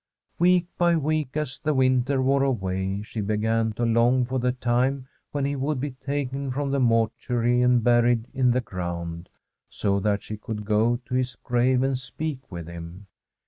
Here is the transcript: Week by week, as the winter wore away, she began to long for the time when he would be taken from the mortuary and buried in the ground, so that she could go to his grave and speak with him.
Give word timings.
Week 0.39 0.65
by 0.79 0.95
week, 0.95 1.37
as 1.37 1.59
the 1.59 1.75
winter 1.75 2.23
wore 2.23 2.41
away, 2.41 3.03
she 3.03 3.21
began 3.21 3.71
to 3.73 3.85
long 3.85 4.25
for 4.25 4.39
the 4.39 4.51
time 4.51 5.07
when 5.31 5.45
he 5.45 5.55
would 5.55 5.79
be 5.79 5.91
taken 5.91 6.49
from 6.49 6.71
the 6.71 6.79
mortuary 6.79 7.61
and 7.61 7.83
buried 7.83 8.25
in 8.33 8.49
the 8.49 8.61
ground, 8.61 9.29
so 9.69 9.99
that 9.99 10.23
she 10.23 10.37
could 10.37 10.65
go 10.65 10.95
to 11.05 11.13
his 11.13 11.35
grave 11.43 11.83
and 11.83 11.99
speak 11.99 12.51
with 12.51 12.67
him. 12.67 13.05